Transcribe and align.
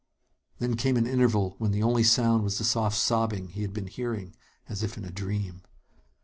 Then 0.57 0.77
came 0.77 0.97
an 0.97 1.05
interval 1.05 1.53
when 1.59 1.69
the 1.69 1.83
only 1.83 2.01
sound 2.01 2.43
was 2.43 2.57
the 2.57 2.63
soft 2.63 2.97
sobbing 2.97 3.49
he 3.49 3.61
had 3.61 3.71
been 3.71 3.85
hearing 3.85 4.35
as 4.67 4.81
if 4.81 4.97
in 4.97 5.05
a 5.05 5.11
dream. 5.11 5.61